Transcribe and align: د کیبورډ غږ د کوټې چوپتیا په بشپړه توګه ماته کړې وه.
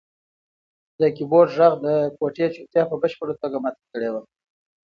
د 0.99 1.01
کیبورډ 1.15 1.49
غږ 1.57 1.73
د 1.85 1.87
کوټې 2.17 2.45
چوپتیا 2.53 2.83
په 2.87 2.95
بشپړه 3.01 3.33
توګه 3.41 3.57
ماته 3.63 3.83
کړې 3.91 4.09
وه. 4.13 4.21